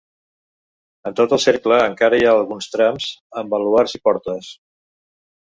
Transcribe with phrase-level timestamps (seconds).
[1.09, 3.11] En tot el cercle encara hi ha alguns trams,
[3.43, 4.51] amb baluards i portes.